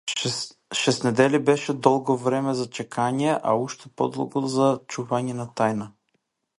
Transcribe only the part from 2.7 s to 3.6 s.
чекање, а